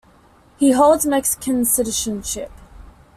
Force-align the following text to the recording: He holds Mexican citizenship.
He 0.57 0.71
holds 0.71 1.05
Mexican 1.05 1.63
citizenship. 1.63 2.51